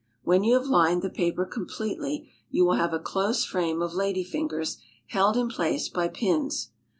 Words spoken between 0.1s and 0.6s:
When you